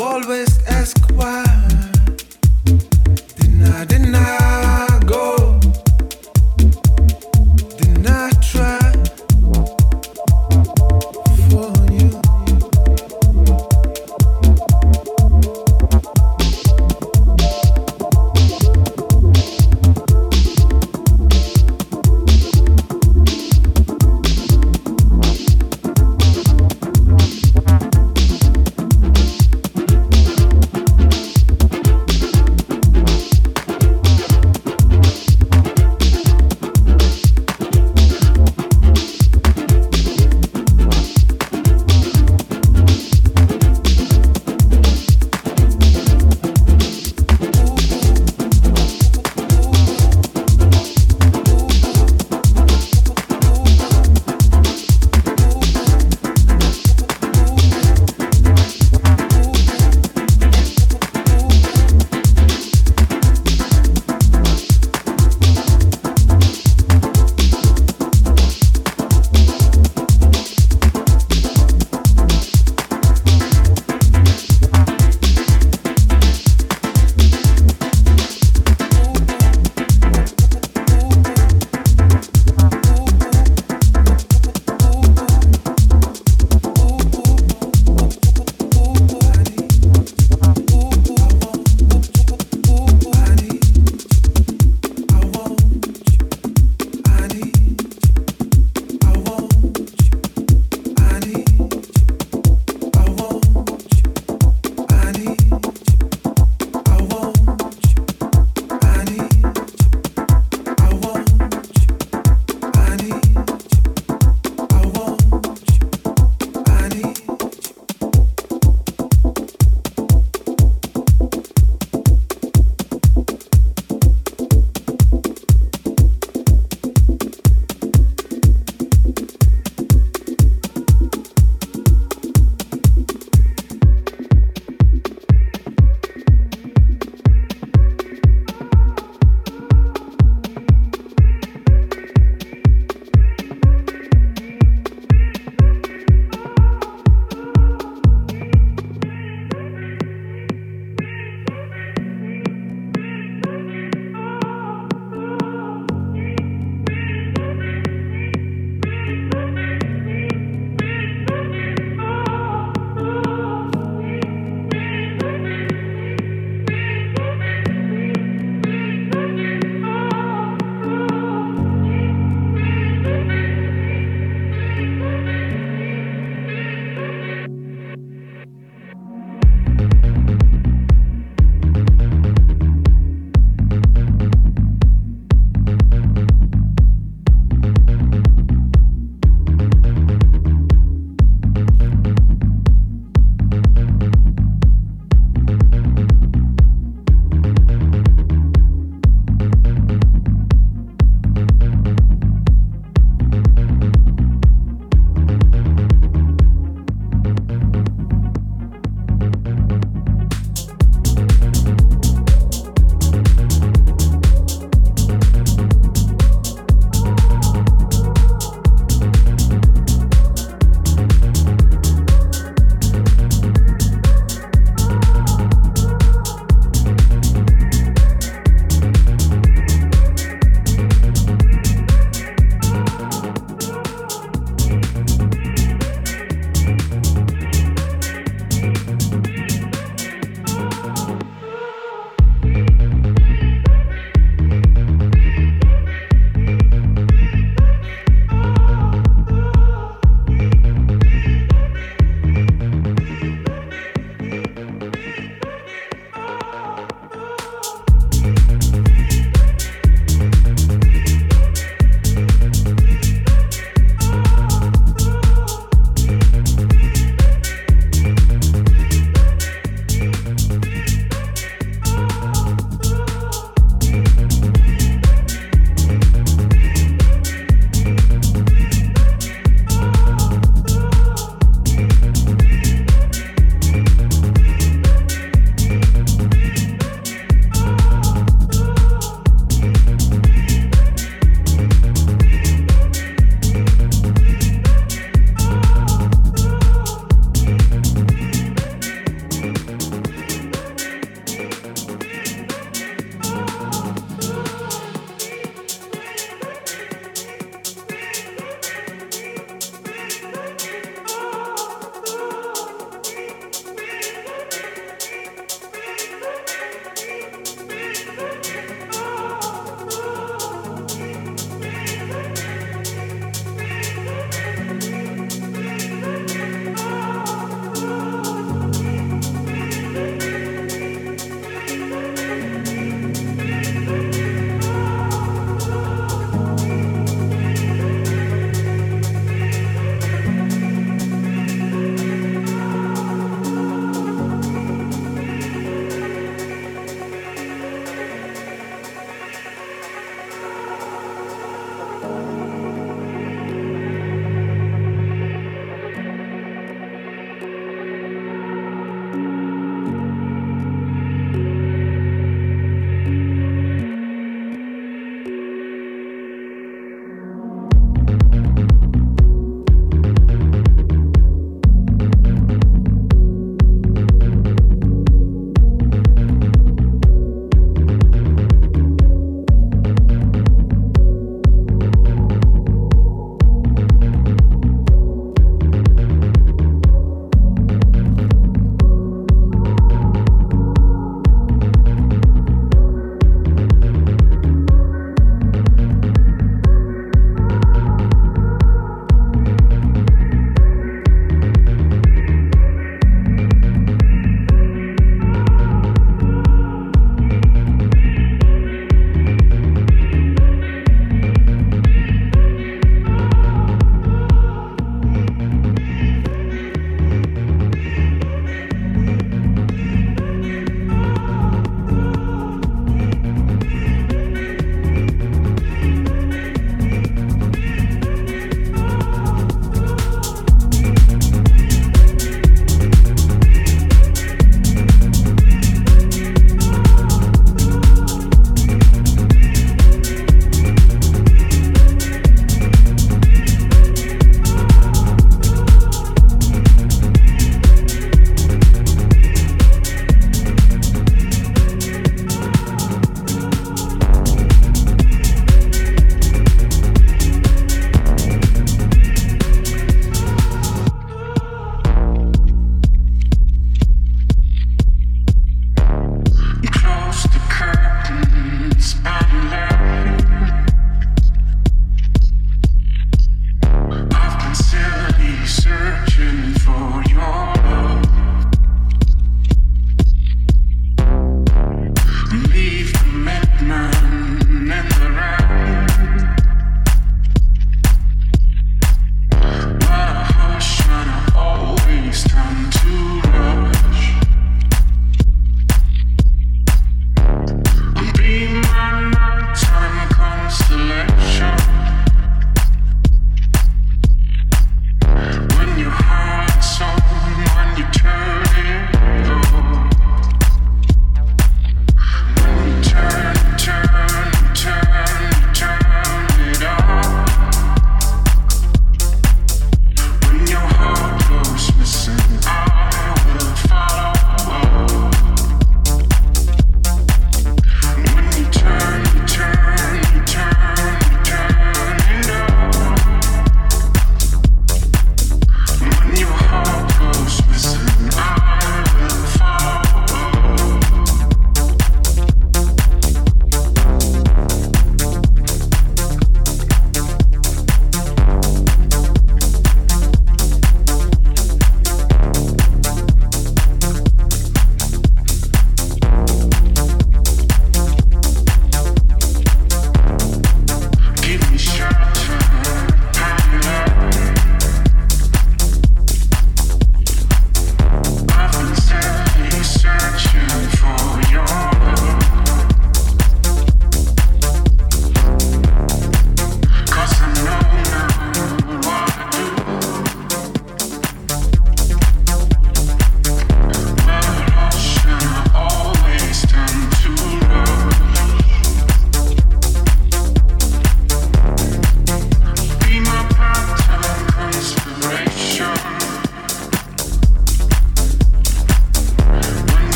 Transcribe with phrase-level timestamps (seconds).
[0.00, 1.44] always ask why.
[3.88, 4.41] Didn't I.